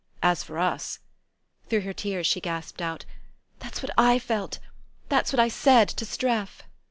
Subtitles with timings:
[0.23, 0.97] As for us"
[1.69, 3.05] Through her tears she gasped out:
[3.59, 4.57] "That's what I felt...
[5.09, 6.63] that's what I said to Streff...."